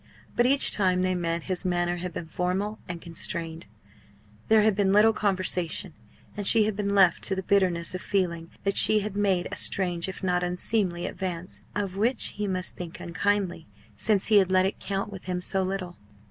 But 0.35 0.47
each 0.47 0.71
time 0.71 1.03
they 1.03 1.13
met 1.13 1.43
his 1.43 1.63
manner 1.63 1.97
had 1.97 2.11
been 2.11 2.25
formal 2.25 2.79
and 2.89 2.99
constrained; 2.99 3.67
there 4.47 4.63
had 4.63 4.75
been 4.75 4.91
little 4.91 5.13
conversation; 5.13 5.93
and 6.35 6.47
she 6.47 6.63
had 6.63 6.75
been 6.75 6.95
left 6.95 7.21
to 7.25 7.35
the 7.35 7.43
bitterness 7.43 7.93
of 7.93 8.01
feeling 8.01 8.49
that 8.63 8.77
she 8.77 9.01
had 9.01 9.15
made 9.15 9.47
a 9.51 9.55
strange 9.57 10.09
if 10.09 10.23
not 10.23 10.41
unseemly 10.41 11.05
advance, 11.05 11.61
of 11.75 11.97
which 11.97 12.29
he 12.29 12.47
must 12.47 12.75
think 12.75 12.99
unkindly, 12.99 13.67
since 13.95 14.25
he 14.25 14.39
had 14.39 14.51
let 14.51 14.65
it 14.65 14.79
count 14.79 15.11
with 15.11 15.25
him 15.25 15.39
so 15.39 15.61
little. 15.61 15.97